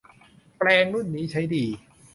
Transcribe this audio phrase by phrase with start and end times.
[0.57, 1.65] แปรงรุ่นนี้ใช้ดี